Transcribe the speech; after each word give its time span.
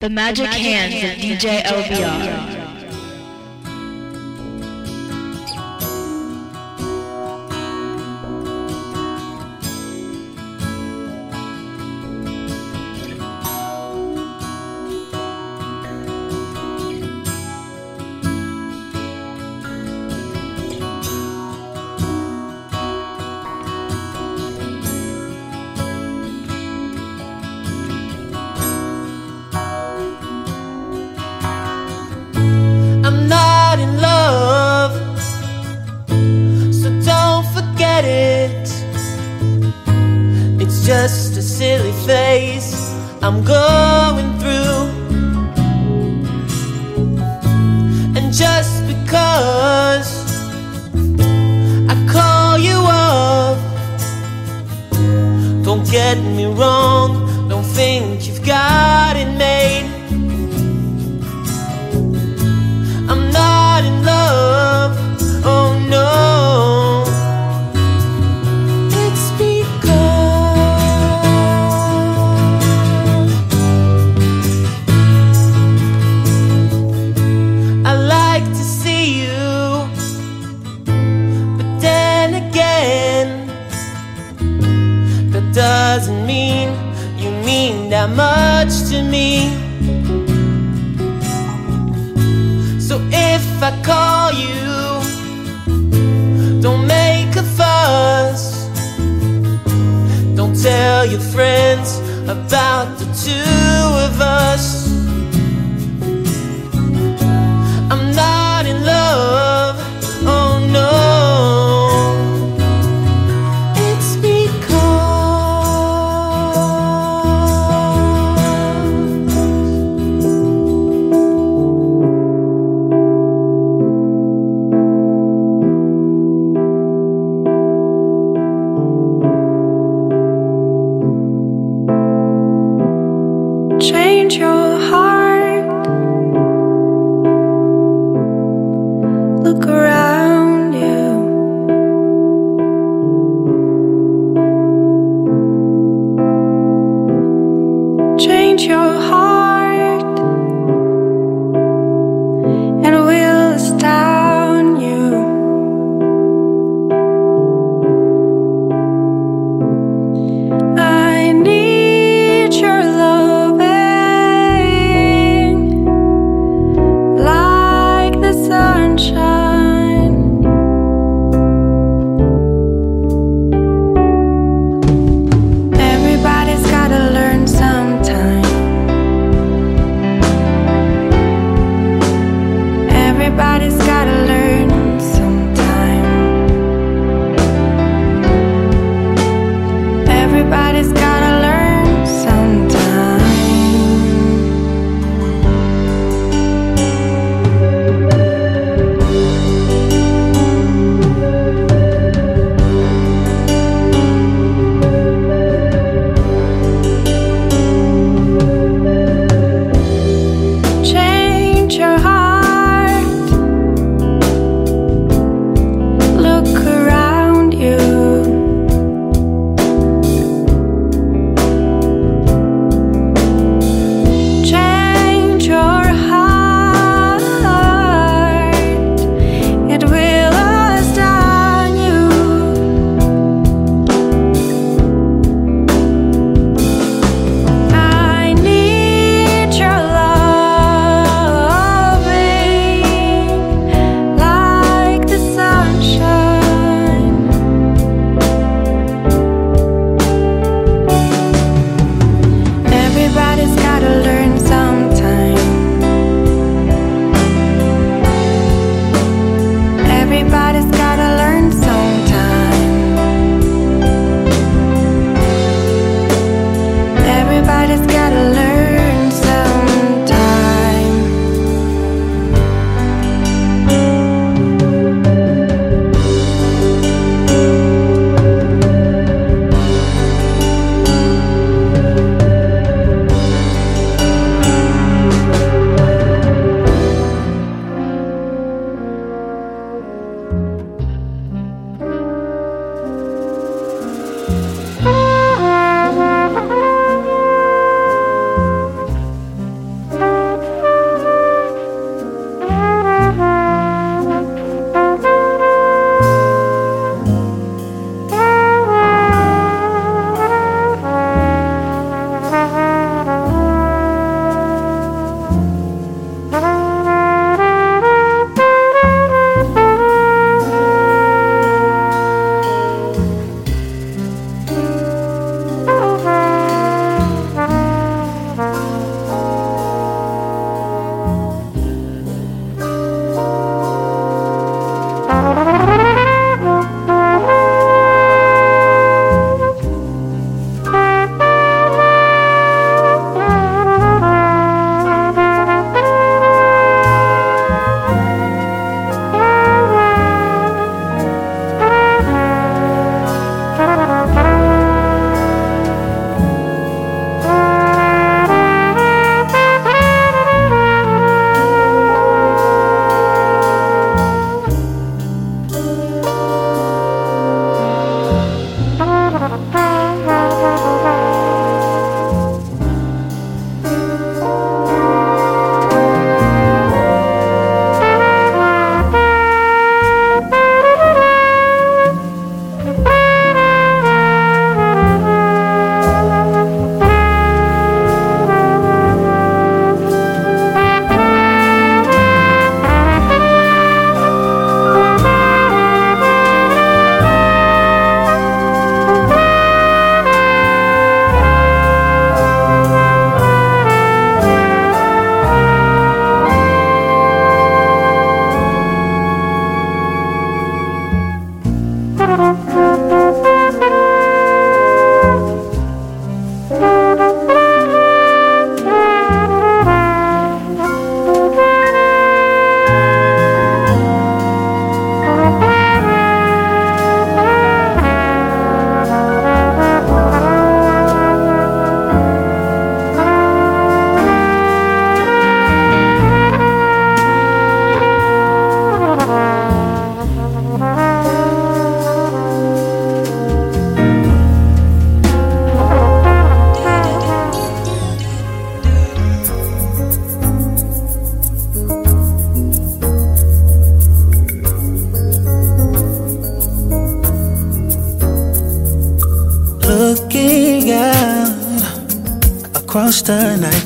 The 0.00 0.08
magic, 0.08 0.44
the 0.44 0.52
magic 0.52 0.62
hands, 0.62 0.94
hands 0.94 1.18
of 1.18 1.24
DJ 1.24 1.62
LBR. 1.64 2.57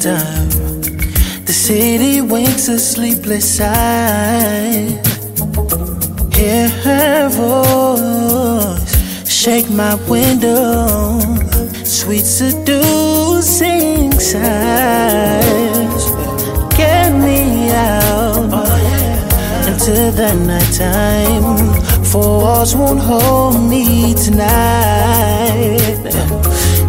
The. 0.03 1.43
The 1.47 1.53
city 1.53 2.21
winks 2.21 2.69
a 2.69 2.79
sleepless 2.79 3.61
eye. 3.61 5.01
Hear 6.35 6.69
her 6.69 7.29
voice, 7.29 8.95
shake 9.31 9.71
my 9.71 9.95
window, 10.09 11.21
sweet 11.85 12.25
seducing 12.25 14.13
sighs. 14.19 16.05
Get 16.77 17.13
me 17.13 17.71
out 17.71 18.51
into 19.69 20.11
the 20.21 20.33
nighttime. 20.47 22.05
Four 22.05 22.39
walls 22.43 22.75
won't 22.75 23.01
hold 23.01 23.61
me 23.71 24.15
tonight. 24.15 25.81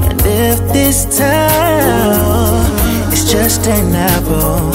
And 0.10 0.22
if 0.26 0.58
this 0.74 1.06
is 1.06 2.83
just 3.34 3.66
an 3.66 3.96
apple, 3.96 4.70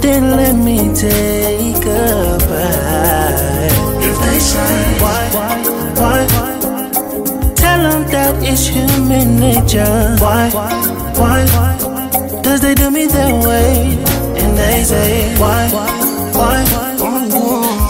then 0.00 0.30
let 0.30 0.56
me 0.56 0.78
take 0.94 1.84
a 1.84 2.38
bite. 2.48 3.76
If 4.08 4.16
they 4.24 4.38
say 4.50 4.76
why, 5.02 5.22
why, 5.36 5.54
why, 6.00 6.20
tell 7.54 7.80
them 7.88 8.02
that 8.12 8.34
it's 8.42 8.66
human 8.66 9.38
nature. 9.38 10.16
Why, 10.24 10.48
why, 11.18 12.40
does 12.42 12.62
they 12.62 12.74
do 12.74 12.90
me 12.90 13.04
that 13.08 13.32
way? 13.44 13.98
And 14.40 14.56
they 14.56 14.82
say 14.82 15.36
why, 15.36 15.68
why, 16.32 16.64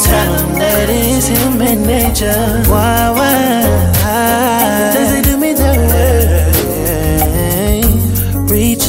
tell 0.08 0.30
them 0.36 0.58
that 0.58 0.88
it's 0.90 1.28
human 1.28 1.86
nature. 1.86 2.44
Why, 2.72 3.10
why, 3.18 4.92
does 4.94 5.08
they 5.12 5.22
do 5.22 5.36
me 5.36 5.52
that 5.52 5.78
way? 5.78 6.45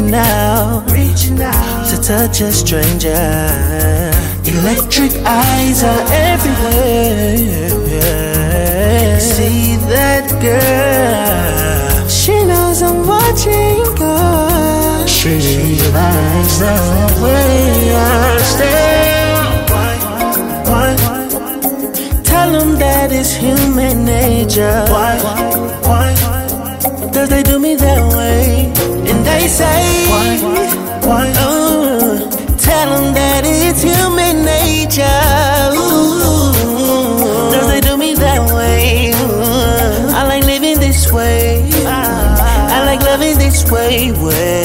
Reaching 0.08 0.20
out, 0.24 0.90
reaching 0.90 1.42
out 1.42 1.90
to 1.90 1.98
touch 2.02 2.40
a 2.40 2.50
stranger. 2.50 3.12
Electric 4.46 5.12
eyes 5.26 5.84
are 5.84 6.02
everywhere. 6.14 7.60
See 9.20 9.76
that 9.92 10.32
girl? 10.42 12.08
She 12.08 12.32
knows 12.46 12.82
I'm 12.82 13.06
watching 13.06 13.84
her. 13.98 15.06
She 15.08 15.82
likes 15.92 16.58
the 16.58 16.76
way 17.22 17.94
I 17.94 18.38
stare. 18.54 19.44
Why? 19.68 19.94
Why? 20.70 20.96
Tell 22.24 22.50
them 22.54 22.80
that 22.80 23.12
it's 23.12 23.34
human 23.34 24.06
nature. 24.06 24.86
Why? 24.88 25.20
Why? 25.84 26.16
Does 27.12 27.28
they 27.28 27.44
do 27.44 27.60
me 27.60 27.76
that 27.76 28.02
way? 28.16 28.97
They 29.38 29.48
say, 29.48 30.10
Why? 30.10 30.38
Why? 31.08 31.34
Oh, 31.38 32.18
tell 32.58 32.90
them 32.90 33.14
that 33.14 33.44
it's 33.46 33.84
human 33.84 34.44
nature. 34.44 35.04
Ooh, 35.78 37.52
does 37.54 37.68
they 37.70 37.80
do 37.80 37.98
me 37.98 38.16
that 38.16 38.42
way? 38.52 39.12
Ooh, 39.14 40.18
I 40.18 40.24
like 40.28 40.44
living 40.44 40.80
this 40.80 41.12
way. 41.12 41.70
Ah. 41.86 42.82
I 42.82 42.86
like 42.86 43.02
loving 43.02 43.38
this 43.38 43.70
way. 43.70 44.12
way. 44.12 44.57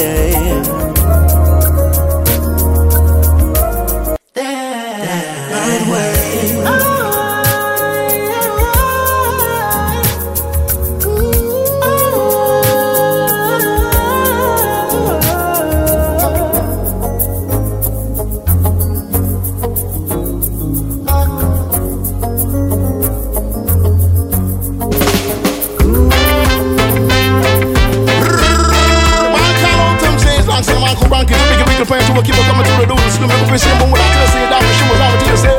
Door, 33.53 33.59
screaming 33.59 33.59
up 33.59 33.59
a 33.59 33.59
shame, 33.59 33.77
but 33.79 33.89
when 33.91 34.01
I 34.01 34.09
could 34.13 34.29
say 34.29 34.45
that, 34.49 34.63
she 34.77 34.83
was 34.89 34.99
on 34.99 35.13
the 35.19 35.37
say. 35.37 35.57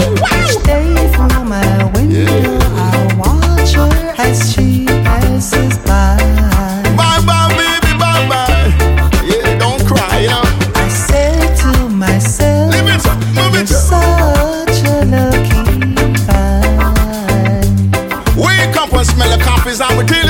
Stay 0.51 0.95
from 1.15 1.49
my 1.49 1.85
window. 1.95 2.59
I 2.77 3.07
watch 3.19 3.73
her 3.75 3.91
as 4.19 4.53
she 4.53 4.87
passes 4.87 5.79
by. 5.79 6.17
Bye 6.97 7.21
bye, 7.27 7.49
baby, 7.55 7.93
bye 7.99 8.27
bye. 8.29 8.73
Yeah, 9.25 9.59
don't 9.59 9.85
cry, 9.87 10.21
you 10.21 10.29
know. 10.29 10.43
I 10.75 10.89
said 10.89 11.57
to 11.59 11.89
myself, 11.89 12.73
Live 12.73 12.89
it 12.89 13.07
up, 13.07 13.19
move 13.35 13.55
it 13.61 13.71
up. 13.71 13.79
such 13.79 14.83
a 14.87 15.05
lucky 15.07 15.63
guy 16.27 17.63
Wake 18.37 18.77
up 18.77 18.93
and 18.93 19.07
smell 19.07 19.31
the 19.37 19.43
coffees, 19.43 19.81
I'm 19.81 19.97
gonna 19.97 20.24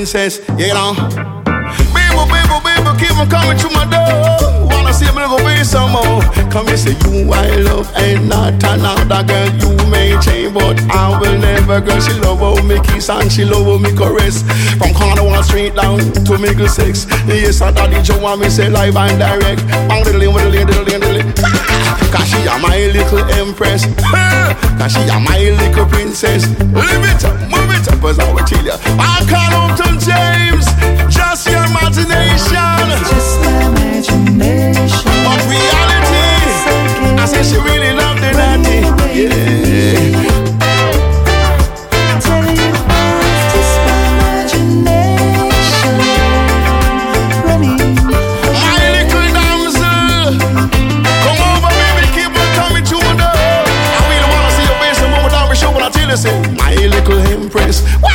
princess. 0.00 0.38
You 0.56 0.72
know. 0.72 0.96
Baby, 1.92 2.24
baby, 2.32 2.56
baby, 2.64 2.90
keep 2.96 3.12
on 3.20 3.28
coming 3.28 3.58
to 3.60 3.68
my 3.68 3.84
door. 3.84 4.64
Wanna 4.72 4.94
see 4.94 5.12
me 5.12 5.28
go 5.28 5.36
be 5.44 5.62
some 5.62 5.92
more. 5.92 6.24
Come 6.48 6.68
and 6.68 6.78
say 6.78 6.96
you 7.04 7.30
I 7.30 7.60
love 7.68 7.92
and 7.96 8.26
not 8.30 8.56
another 8.64 9.22
girl. 9.28 9.48
You 9.60 9.76
may 9.92 10.16
change, 10.24 10.54
but 10.54 10.80
I 10.88 11.20
will 11.20 11.38
never. 11.38 11.82
Girl, 11.82 12.00
she 12.00 12.14
love 12.14 12.64
me 12.64 12.80
kiss 12.80 13.10
and 13.10 13.30
she 13.30 13.44
love 13.44 13.78
me 13.82 13.92
caress. 13.92 14.40
From 14.80 14.94
corner 14.94 15.22
one 15.22 15.44
street 15.44 15.74
down 15.74 15.98
to 15.98 16.38
Middle 16.38 16.68
Six. 16.68 17.04
Yes, 17.28 17.60
and 17.60 17.76
daddy 17.76 18.00
Joe 18.00 18.22
want 18.22 18.40
me 18.40 18.48
say 18.48 18.70
live 18.70 18.96
and 18.96 19.18
direct. 19.18 19.60
Bang 19.84 20.02
diddly, 20.02 20.32
diddly, 20.32 20.64
diddly, 20.64 20.96
diddly. 20.96 21.60
Cause 22.10 22.26
she 22.26 22.40
a 22.48 22.56
my 22.58 22.88
little 22.88 23.20
empress. 23.36 23.84
Cause 24.80 24.92
she 24.96 25.02
a 25.12 25.20
my 25.20 25.52
little 25.60 25.84
princess. 25.84 26.48
Live 26.72 27.04
it 27.04 27.22
up, 27.22 27.36
move 28.00 28.10
it 28.10 28.18
up, 28.18 28.18
as 28.18 28.18
I 28.18 28.32
will 28.32 28.44
tell 28.44 28.64
you. 28.64 28.72
I 28.98 29.24
call 29.28 29.52
out 29.54 29.76
to 29.78 29.88
James. 29.98 30.66
Just 31.14 31.46
your 31.46 31.64
imagination. 31.64 32.56
Just 33.08 33.40
imagination. 33.40 35.10
But 35.24 35.40
reality, 35.48 36.28
I 37.20 37.26
say 37.26 37.42
she 37.42 37.56
really 37.60 37.92
loved 37.94 38.20
the 38.22 38.32
natty. 38.32 38.80
Yeah. 39.18 40.39
Empress, 57.70 58.02
Wah! 58.02 58.10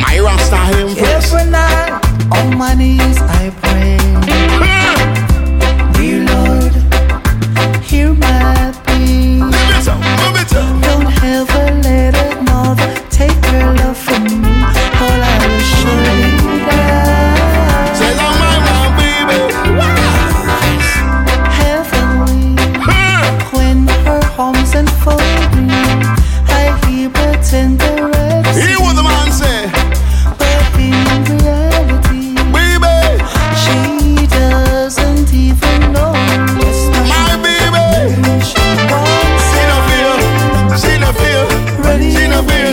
my 0.00 0.18
rasta 0.18 0.56
empress. 0.78 1.32
Every 1.32 1.50
night 1.50 2.00
on 2.32 2.56
my 2.56 2.74
knees 2.74 3.18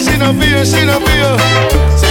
si 0.02 0.18
no 0.18 0.34
pío, 0.34 0.66
si 0.66 0.86
no 0.86 1.00
pío. 1.00 2.03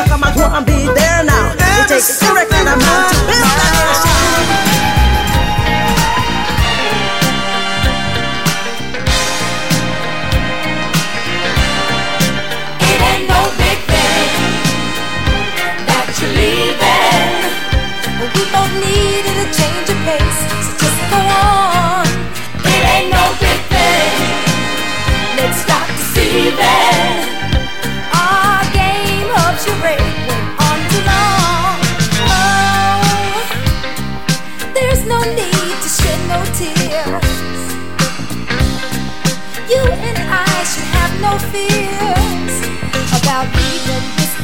Cause 0.00 0.12
I'm 0.12 0.22
a 0.22 0.34
go 0.34 0.44
and 0.56 0.64
be 0.64 0.72
there 0.72 1.24
now. 1.24 1.52
It 1.52 1.88
takes 1.88 2.08
a 2.08 2.12
I'm 2.24 2.64
to 2.64 2.72
build 2.72 3.44
that 3.44 4.09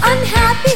unhappy. 0.08 0.75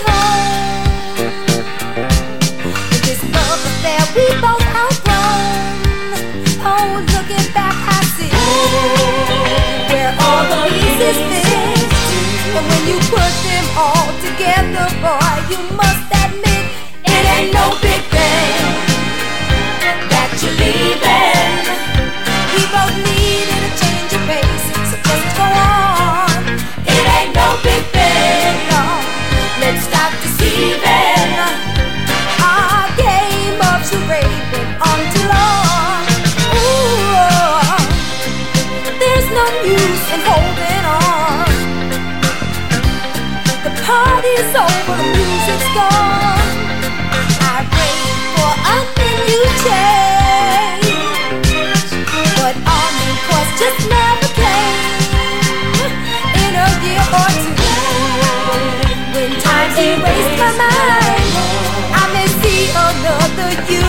you, 63.68 63.84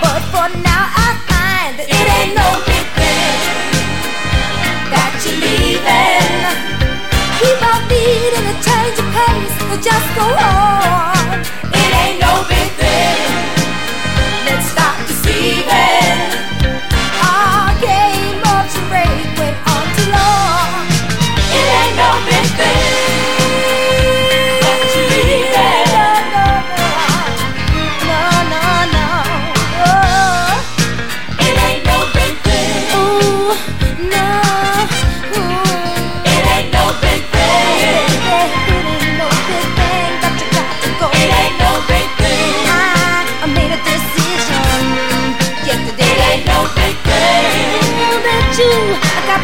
but 0.00 0.20
for 0.32 0.48
now 0.62 0.84
I 0.88 1.08
find 1.28 1.72
that 1.78 1.88
it 1.90 2.06
ain't 2.16 2.34
no 2.38 2.48
big 2.64 2.86
thing 2.96 3.40
that 4.92 5.12
you're 5.24 5.36
leaving. 5.36 6.30
A 8.40 8.52
change 8.64 8.98
of 8.98 9.06
pace, 9.14 9.54
so 9.60 9.76
just 9.78 10.08
go 10.16 10.26
on. 10.26 11.40
It 11.70 11.90
ain't 12.02 12.20
no 12.20 12.44
big 12.48 12.70
thing. 12.80 13.39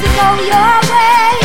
to 0.03 0.09
go 0.19 0.29
your 0.45 0.93
way. 0.93 1.36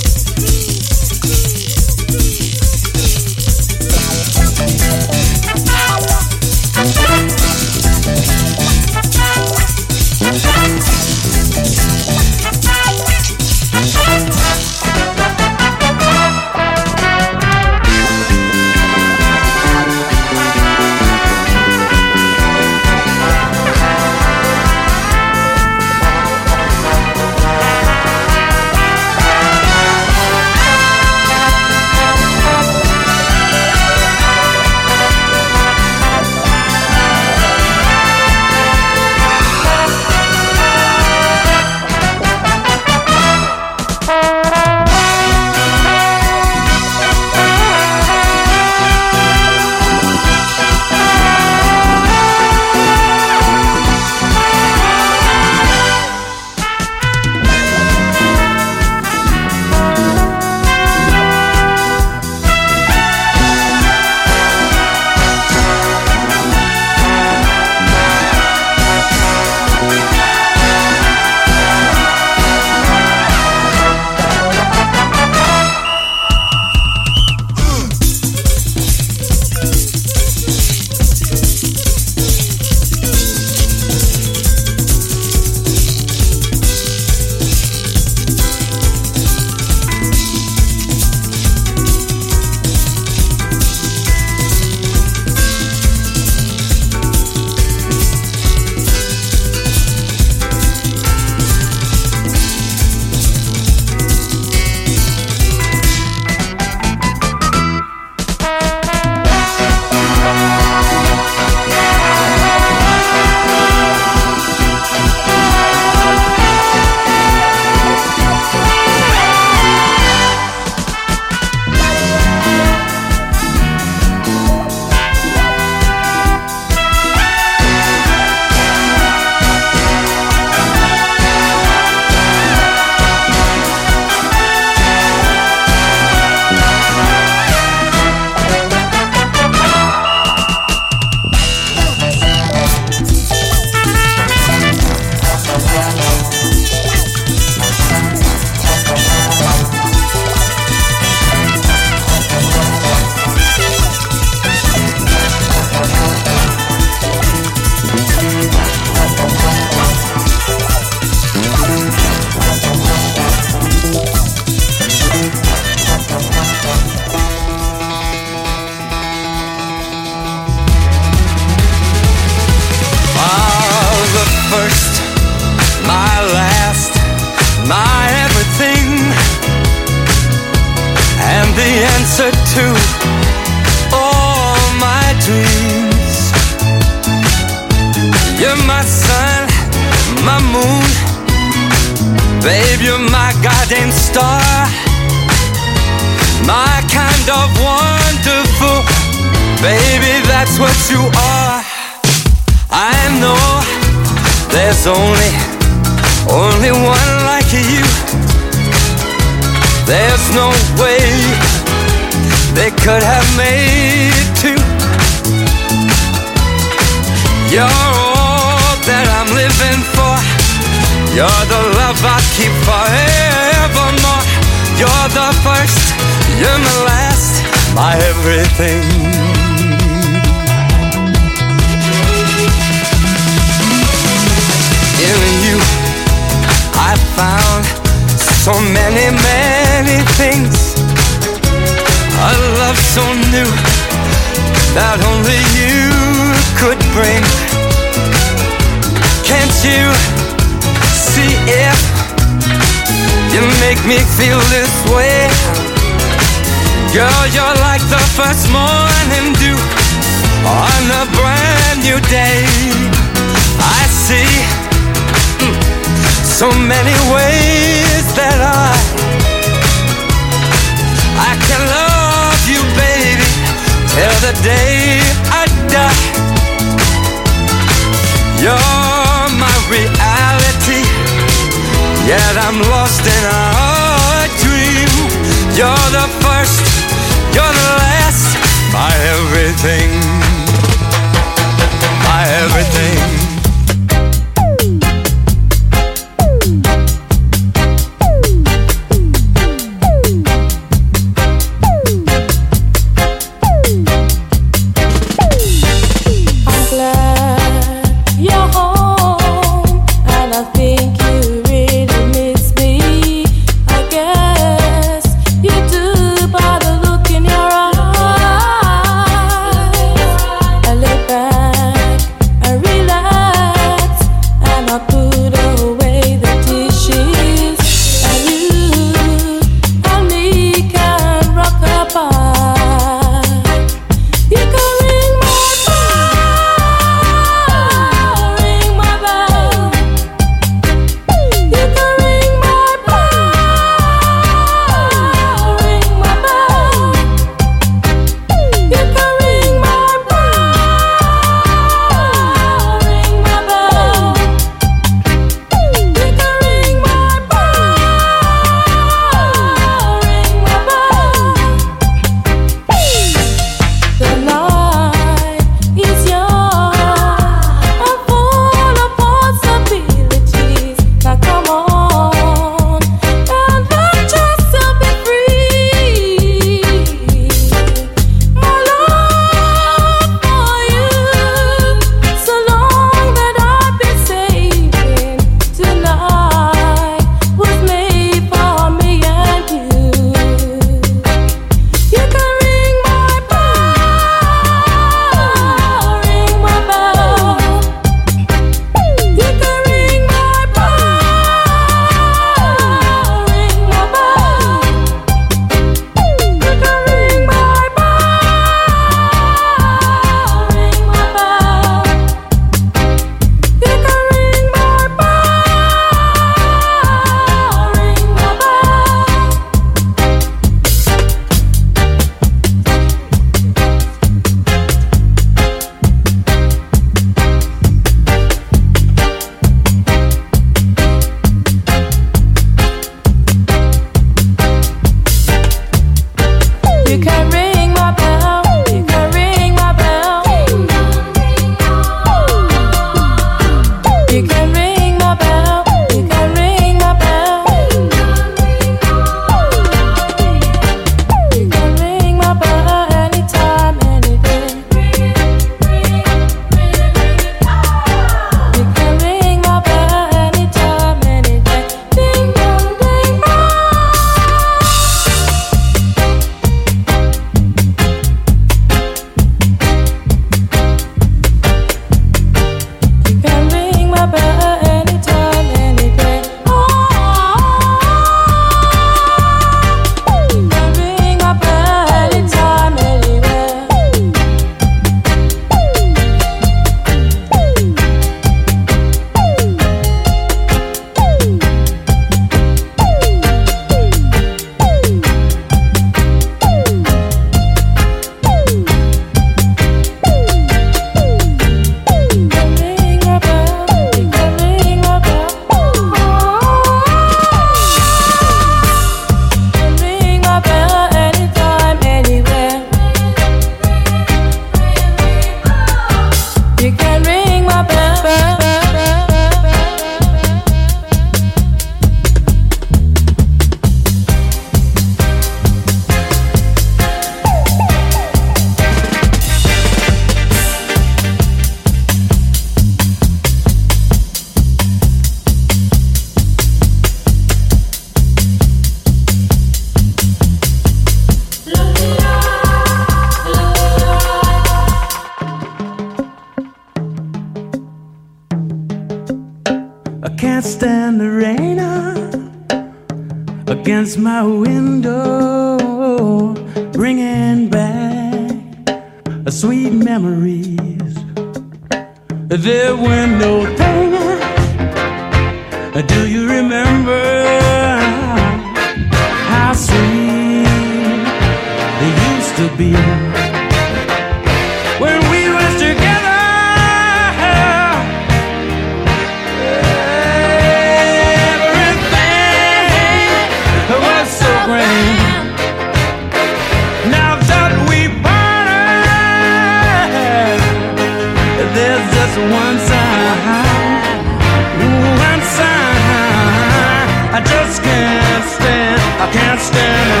stand 599.53 600.00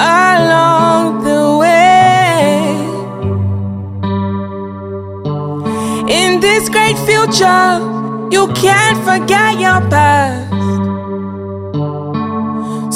along 0.00 1.22
the 1.24 1.58
way. 1.58 2.74
In 6.08 6.40
this 6.40 6.68
great 6.68 6.98
future, 7.08 7.78
you 8.30 8.48
can't 8.54 8.98
forget 9.04 9.60
your 9.60 9.80
past. 9.90 10.50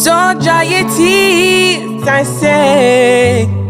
So 0.05 0.13
dry 0.41 0.63
your 0.65 0.89
tears, 0.97 2.09
I 2.09 2.23
say. 2.23 3.64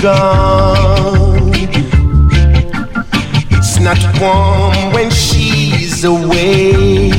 Gone. 0.00 1.50
It's 3.50 3.78
not 3.80 3.98
warm 4.20 4.92
when 4.92 5.10
she's 5.10 6.04
away. 6.04 7.10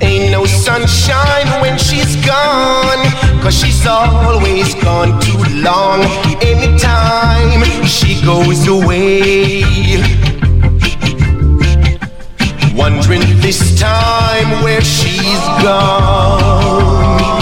Ain't 0.00 0.32
no 0.32 0.44
sunshine 0.44 1.48
when 1.60 1.78
she's 1.78 2.16
gone. 2.26 3.04
Cause 3.42 3.58
she's 3.58 3.86
always 3.86 4.74
gone 4.76 5.20
too 5.20 5.42
long. 5.62 6.02
Anytime 6.42 7.64
she 7.86 8.22
goes 8.24 8.66
away. 8.68 9.64
Wondering 12.74 13.22
this 13.40 13.78
time 13.78 14.62
where 14.62 14.82
she's 14.82 15.40
gone. 15.62 17.41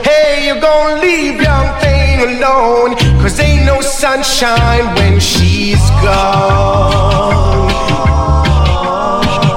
You're 0.51 0.59
gonna 0.59 0.99
leave 0.99 1.41
young 1.41 1.79
thing 1.79 2.19
alone, 2.19 2.97
cause 3.21 3.39
ain't 3.39 3.65
no 3.65 3.79
sunshine 3.79 4.83
when 4.95 5.17
she's 5.17 5.79
gone. 6.03 7.71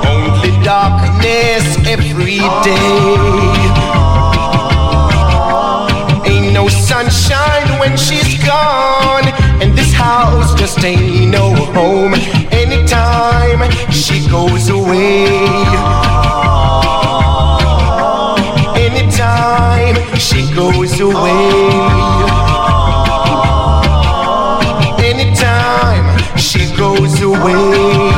Only 0.06 0.52
darkness 0.62 1.66
every 1.84 2.38
day. 2.62 3.16
Ain't 6.30 6.52
no 6.54 6.68
sunshine 6.68 7.80
when 7.80 7.96
she's 7.96 8.38
gone. 8.44 9.26
And 9.60 9.76
this 9.76 9.92
house 9.92 10.54
just 10.54 10.78
ain't 10.84 11.32
no 11.32 11.56
home. 11.74 12.14
Anytime 12.52 13.68
she 13.90 14.28
goes 14.28 14.68
away. 14.68 16.23
She 20.24 20.50
goes 20.54 21.00
away. 21.00 21.50
Anytime 24.98 26.18
she 26.38 26.74
goes 26.74 27.20
away. 27.20 28.13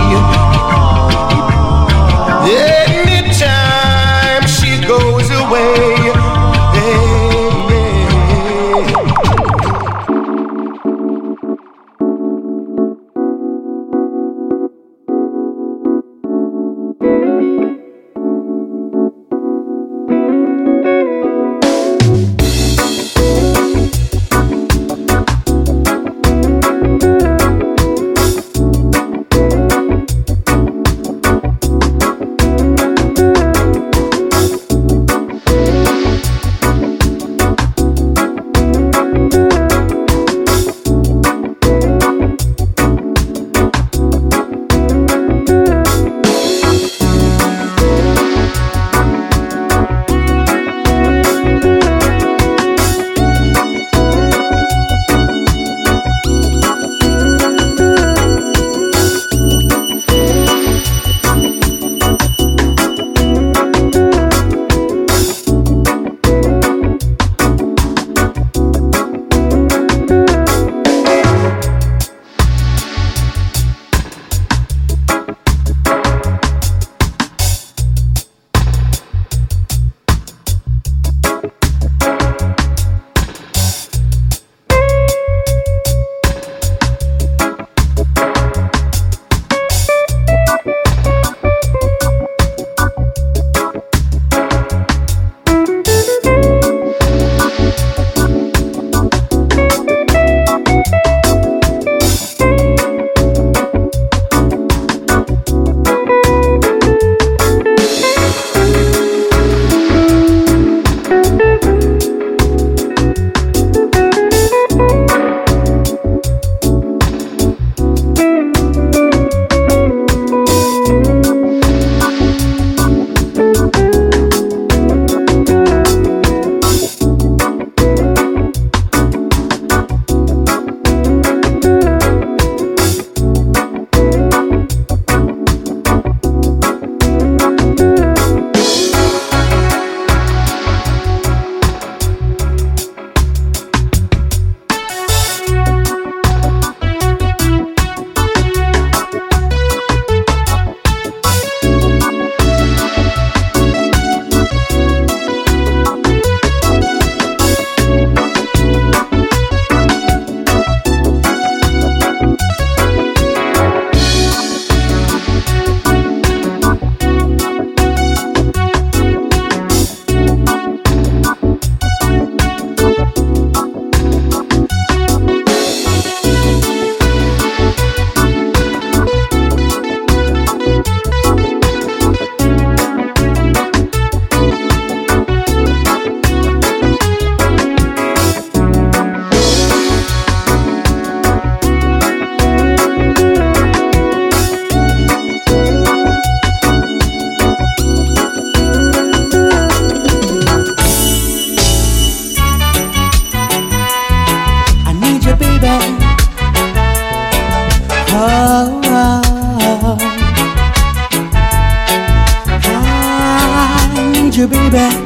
you 214.37 214.47
be 214.47 214.69
back? 214.69 215.06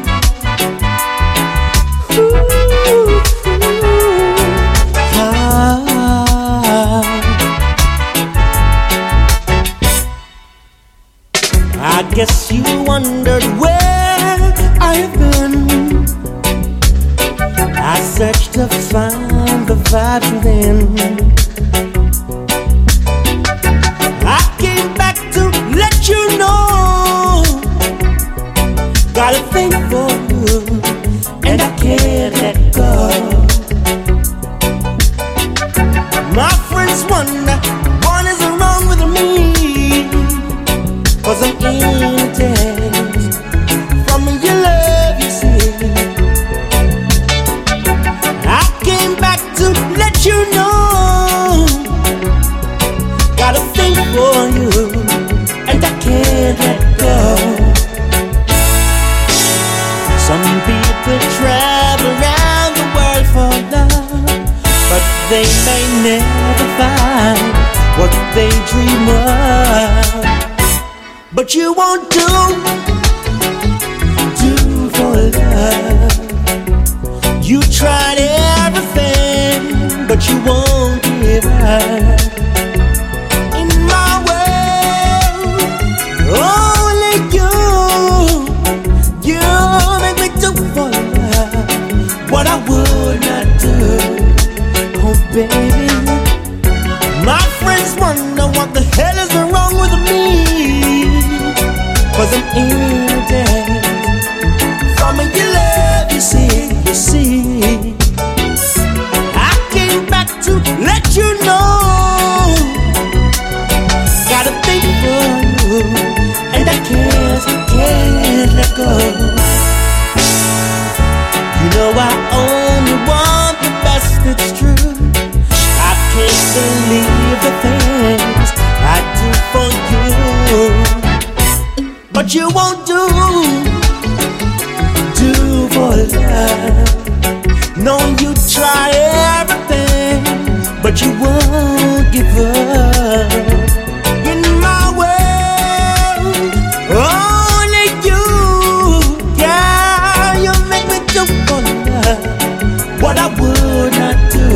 what 153.10 153.18
I 153.18 153.26
would 153.40 153.92
not 153.98 154.18
do. 154.30 154.46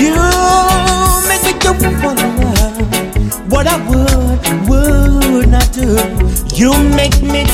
You 0.00 0.16
make 1.28 1.42
me 1.44 1.52
do 1.60 1.74
what 3.50 3.66
I 3.66 3.76
would, 3.88 4.40
would 4.66 5.48
not 5.50 5.70
do. 5.70 5.88
You 6.56 6.72
make 6.96 7.20
me 7.20 7.49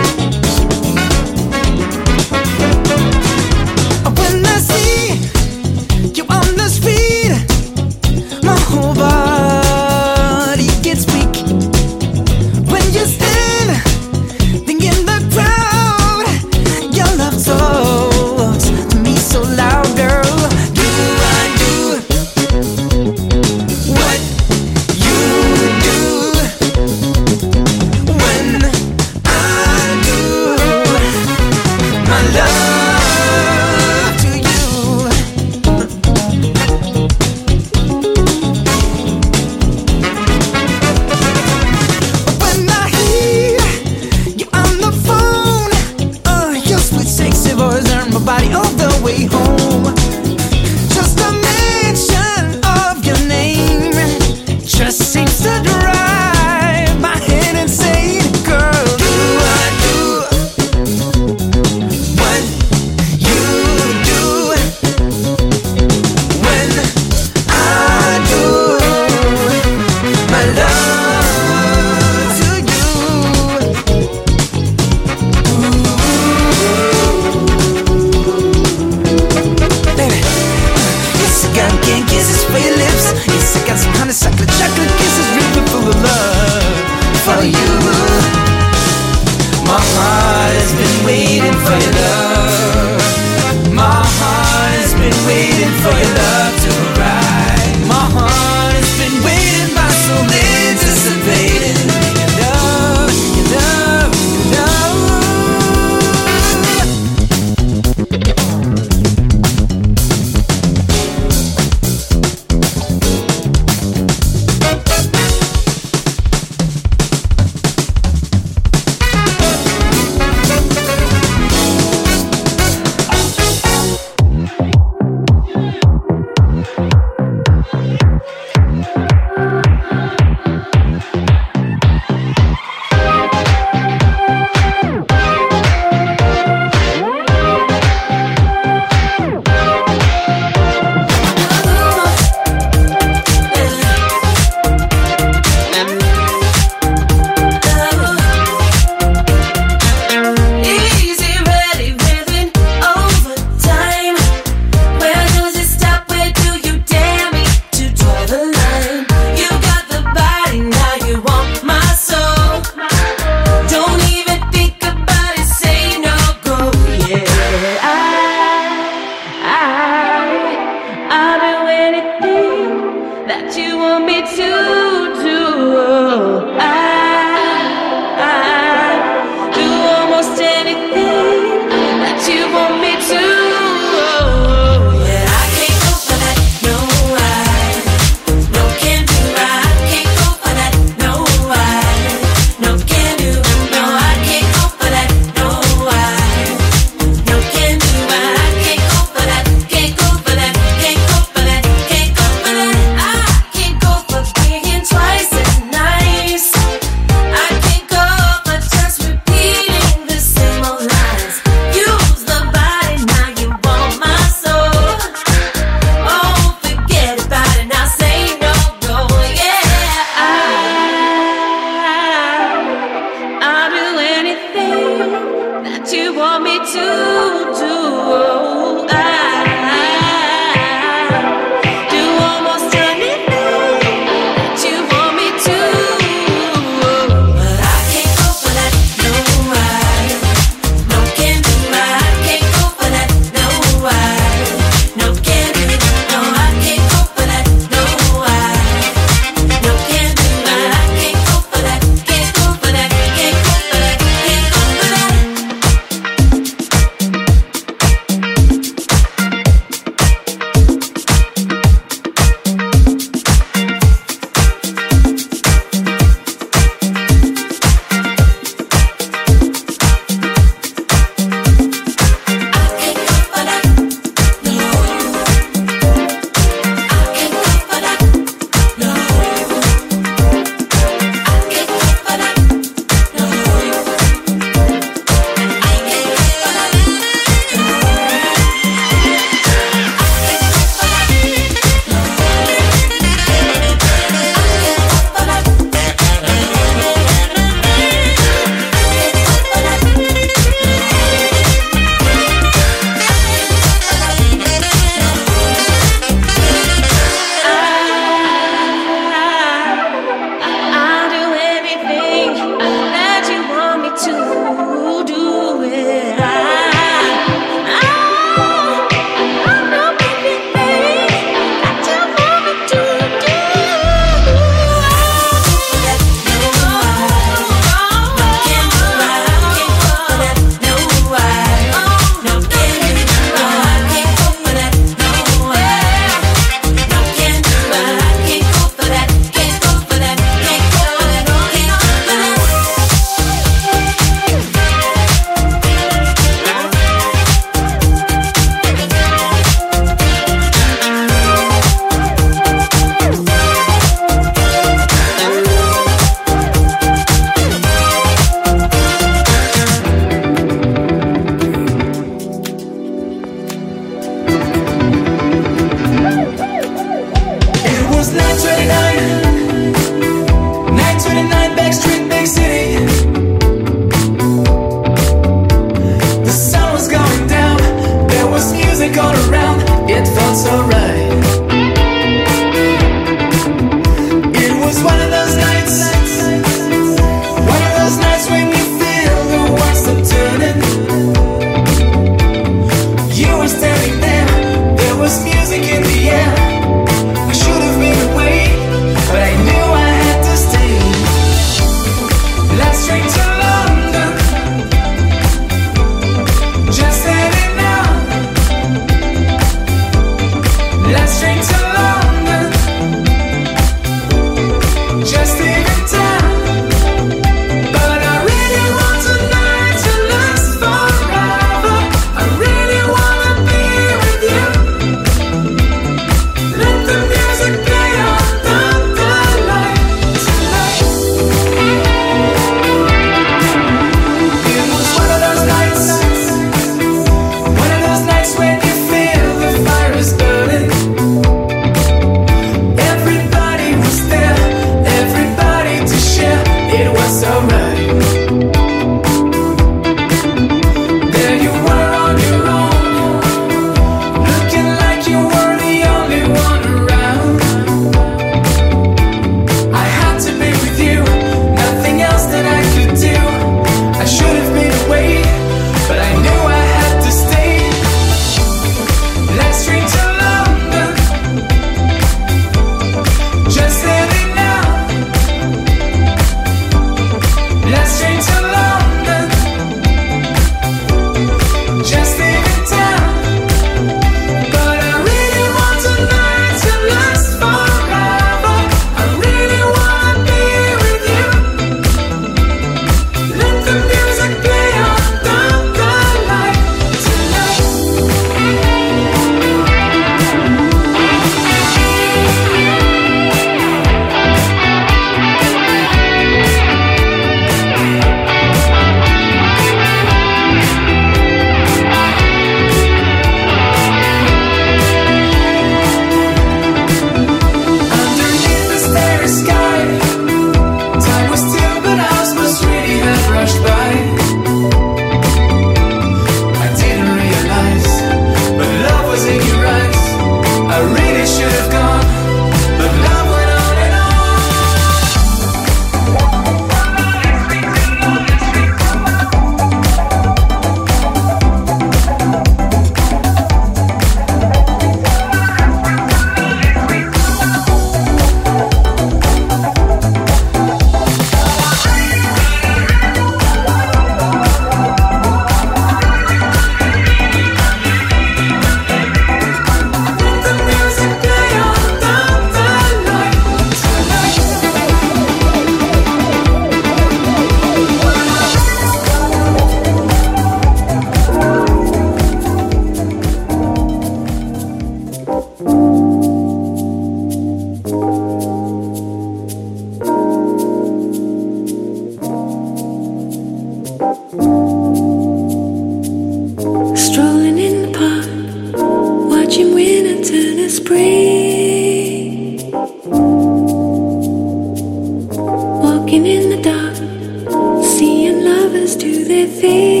you 599.31 600.00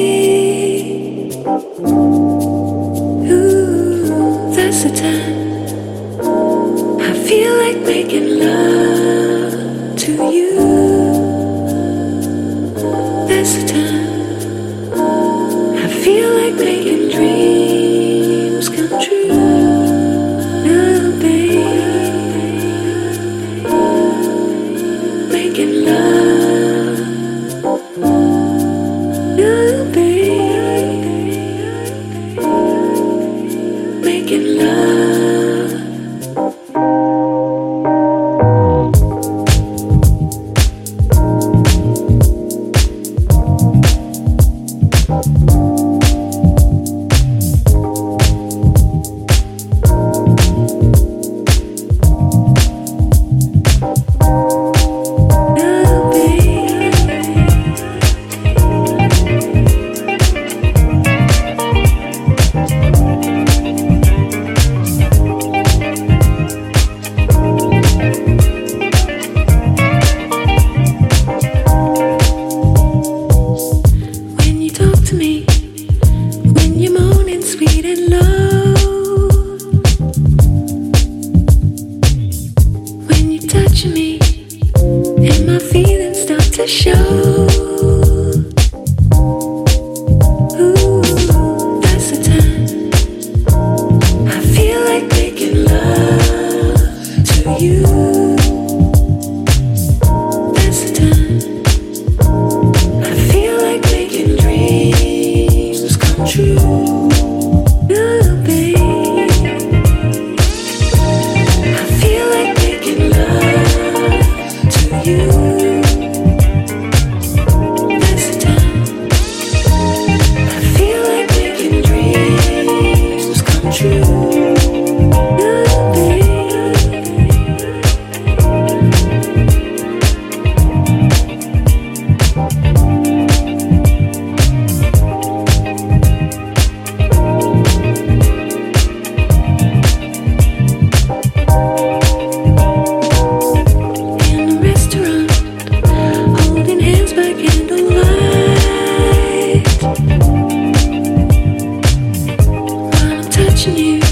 watching 153.61 153.77
you. 153.77 154.10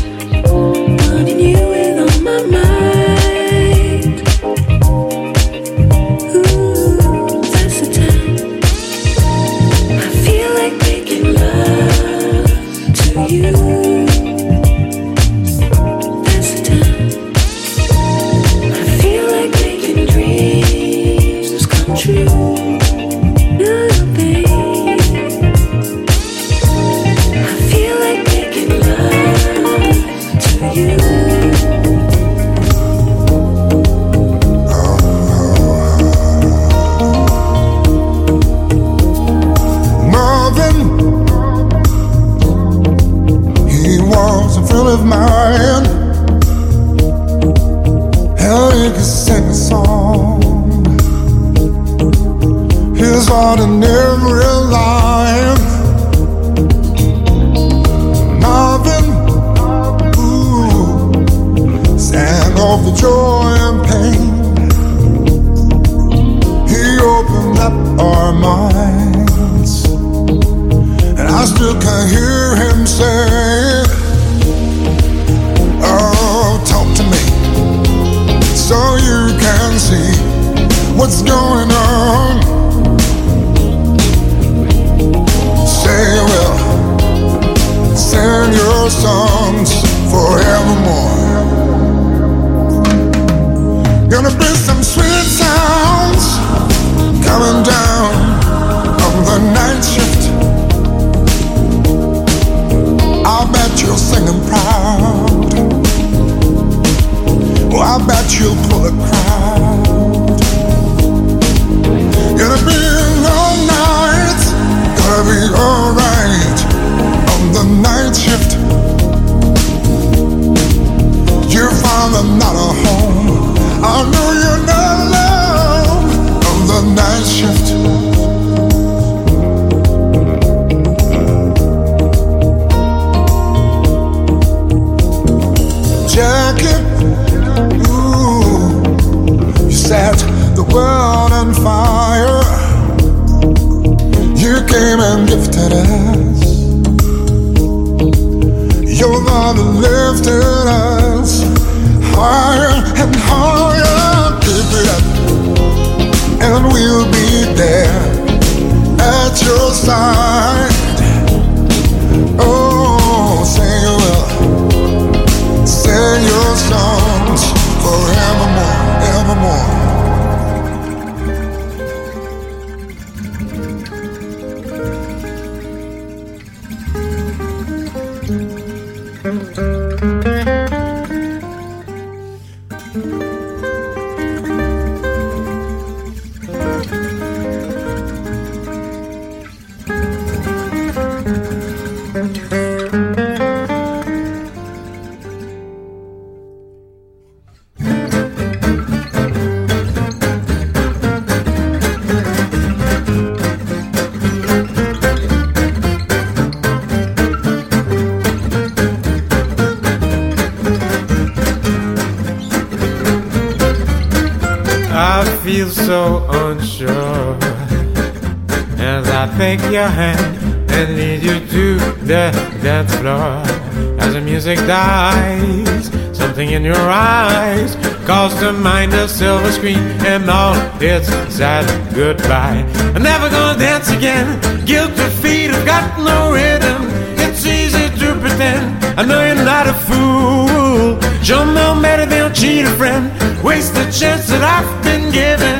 Screen 229.51 229.83
and 230.05 230.29
all 230.29 230.55
its 230.81 231.07
sad 231.33 231.65
goodbye. 231.93 232.63
I'm 232.95 233.03
never 233.03 233.29
gonna 233.29 233.59
dance 233.59 233.89
again. 233.91 234.27
Guilty 234.65 235.09
feet 235.21 235.51
have 235.51 235.65
got 235.65 235.85
no 235.99 236.31
rhythm. 236.31 236.81
It's 237.25 237.45
easy 237.45 237.87
to 237.99 238.07
pretend. 238.19 238.83
I 238.99 239.03
know 239.05 239.23
you're 239.25 239.45
not 239.53 239.67
a 239.67 239.73
fool. 239.87 240.99
Show 241.23 241.45
no 241.45 241.79
better 241.81 242.05
than 242.05 242.33
cheat 242.33 242.65
a 242.65 242.69
friend. 242.71 243.11
Waste 243.43 243.73
the 243.73 243.85
chance 243.99 244.27
that 244.29 244.43
I've 244.43 244.71
been 244.83 245.11
given. 245.11 245.59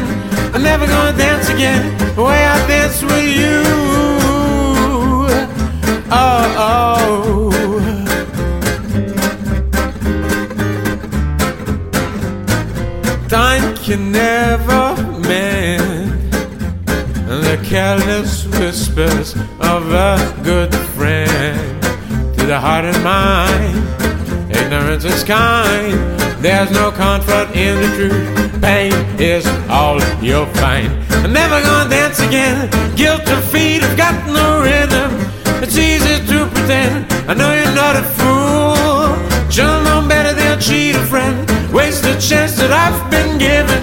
I'm 0.54 0.64
never 0.64 0.86
gonna 0.88 1.18
dance 1.18 1.50
again 1.50 1.84
the 2.16 2.24
way 2.24 2.46
I 2.46 2.56
dance 2.68 3.02
with 3.04 3.30
you. 3.40 3.69
Can 13.90 14.12
never 14.12 15.02
mend 15.28 16.32
the 17.26 17.60
careless 17.64 18.46
whispers 18.46 19.34
of 19.62 19.92
a 19.92 20.42
good 20.44 20.72
friend 20.94 21.82
to 22.38 22.46
the 22.46 22.60
heart 22.60 22.86
and 22.86 23.04
mind. 23.04 24.56
Ignorance 24.56 25.06
is 25.06 25.24
kind. 25.24 25.98
There's 26.40 26.70
no 26.70 26.92
comfort 26.92 27.50
in 27.56 27.82
the 27.82 27.90
truth. 27.98 28.62
Pain 28.62 28.94
is 29.20 29.48
all 29.68 30.00
you'll 30.22 30.46
find. 30.62 30.92
I'm 31.26 31.34
never 31.34 31.60
gonna 31.64 31.90
dance 31.90 32.20
again. 32.20 32.70
Guilt 32.96 33.28
or 33.28 33.42
feet 33.42 33.82
have 33.82 33.98
got 33.98 34.16
no 34.28 34.62
rhythm. 34.62 35.10
It's 35.64 35.76
easy 35.76 36.24
to 36.28 36.46
pretend. 36.46 37.12
I 37.28 37.34
know 37.34 37.52
you're 37.56 37.74
not 37.74 37.96
a 37.96 38.04
fool. 38.04 38.39
Cheat 40.60 40.96
a 40.96 41.00
friend. 41.06 41.38
Waste 41.72 42.04
the 42.04 42.16
chance 42.20 42.58
that 42.58 42.72
I've 42.72 43.00
been 43.10 43.38
given. 43.38 43.82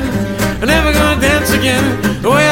I'm 0.61 0.69
never 0.69 0.93
gonna 0.93 1.21
dance 1.21 1.51
again 1.53 1.85
the 2.23 2.31
way 2.31 2.46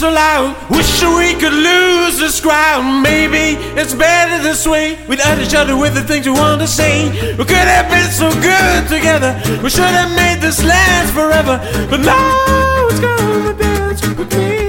so 0.00 0.10
loud. 0.10 0.56
Wish 0.70 1.02
we 1.02 1.34
could 1.34 1.52
lose 1.52 2.18
this 2.18 2.40
crowd. 2.40 3.02
Maybe 3.02 3.60
it's 3.78 3.92
better 3.92 4.42
this 4.42 4.66
way. 4.66 4.98
Without 5.06 5.38
each 5.38 5.54
other 5.54 5.76
with 5.76 5.92
the 5.92 6.00
things 6.00 6.24
we 6.24 6.32
want 6.32 6.62
to 6.62 6.66
say. 6.66 7.10
We 7.36 7.44
could 7.44 7.68
have 7.76 7.90
been 7.90 8.10
so 8.10 8.30
good 8.40 8.88
together. 8.88 9.32
We 9.62 9.68
should 9.68 9.94
have 10.00 10.10
made 10.16 10.40
this 10.40 10.64
last 10.64 11.12
forever. 11.12 11.60
But 11.90 12.00
now 12.00 12.88
it's 12.88 13.00
gonna 13.00 13.52
dance 13.52 14.00
with 14.16 14.59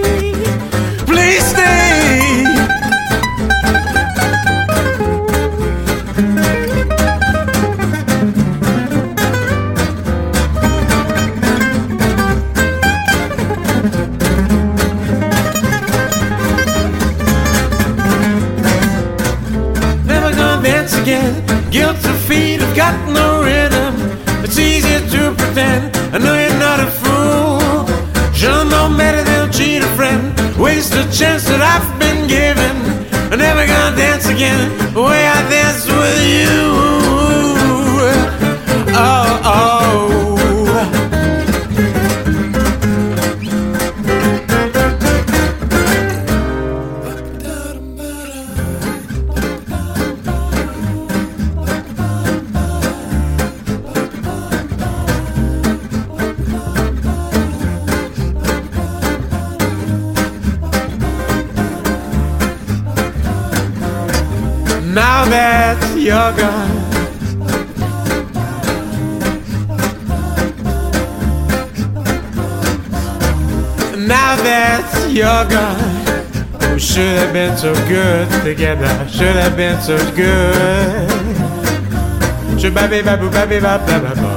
Should 82.91 83.05
baby 83.05 83.29
baby 83.29 83.31
baby 83.31 83.63
baby 83.63 84.03
baby 84.03 84.27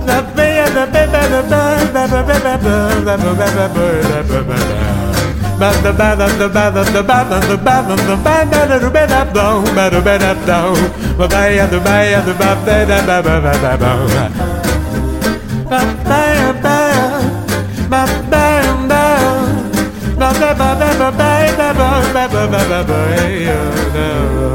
The 0.00 0.16
baby 0.32 0.64
the 0.72 0.84
baby 0.88 1.20
the 1.28 1.42
baby 1.44 1.92
the 1.92 2.24
baby 2.24 2.72
the 4.00 4.20
baby 4.24 4.56
but 5.58 5.76
the 5.82 5.92
bad 5.92 6.16
the 6.16 6.48
bad 6.48 6.72
the 6.72 6.82
bad 6.88 6.88
the 6.94 7.02
bad 7.02 7.42
the 7.42 7.56
bad 7.58 7.84
the 7.84 7.96
the 8.00 8.90
bad 8.96 9.12
up 9.12 9.34
down 9.34 9.62
better 9.74 10.00
better 10.00 10.24
up 10.24 10.46
down 10.46 10.74
but 11.18 11.30
by 11.30 11.52
the 11.52 11.80
by 11.80 12.16
the 12.24 12.32
bad 12.32 12.64
the 12.64 12.72
bad 12.72 12.88
bad 12.88 13.06
bad 13.06 13.24
bad 13.24 13.60
bad 13.60 13.80
bad 13.80 13.80
bad 13.80 14.30
bad 17.74 18.30
bad 18.30 18.54
bad 20.94 21.18
bad 21.18 21.50
bad 22.14 22.40
bad 22.50 22.70
bad 22.70 22.86
bad 22.88 24.53